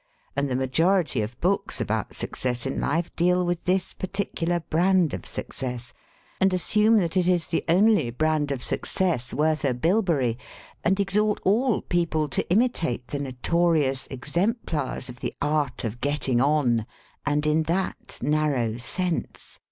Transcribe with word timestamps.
And 0.35 0.49
the 0.49 0.55
ma 0.55 0.65
jority 0.65 1.23
of 1.23 1.39
books 1.41 1.79
about 1.79 2.15
success 2.15 2.65
in 2.65 2.81
life 2.81 3.15
deal 3.15 3.45
with 3.45 3.63
this 3.65 3.93
particular 3.93 4.59
brand 4.61 5.13
of 5.13 5.27
success, 5.27 5.93
and 6.39 6.51
assume 6.55 6.97
that 6.97 7.15
it 7.15 7.27
is 7.27 7.45
the 7.49 7.63
only 7.69 8.09
brand 8.09 8.51
of 8.51 8.63
success 8.63 9.31
worth 9.31 9.63
a 9.63 9.75
bilberry, 9.75 10.39
and 10.83 10.99
exhort 10.99 11.39
all 11.45 11.83
people 11.83 12.27
to 12.29 12.49
imitate 12.49 13.09
the 13.09 13.19
notorious 13.19 14.07
ex 14.09 14.31
emplars 14.33 15.07
of 15.07 15.19
the 15.19 15.35
art 15.39 15.83
of 15.83 16.01
'getting 16.01 16.41
on' 16.41 16.87
and 17.23 17.45
in 17.45 17.61
that 17.61 18.17
nar 18.23 18.53
row 18.53 18.77
sense. 18.77 19.59